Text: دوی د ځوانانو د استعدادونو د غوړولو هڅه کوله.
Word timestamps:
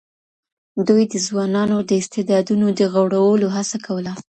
دوی 0.87 1.03
د 1.11 1.13
ځوانانو 1.27 1.77
د 1.89 1.91
استعدادونو 2.01 2.67
د 2.79 2.81
غوړولو 2.93 3.47
هڅه 3.55 3.77
کوله. 3.85 4.13